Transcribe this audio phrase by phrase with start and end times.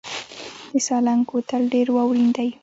[0.71, 2.49] د سالنګ کوتل ډیر واورین دی